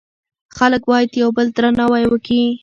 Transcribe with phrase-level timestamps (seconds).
[0.57, 2.39] خلک باید یو بل درناوی کړي.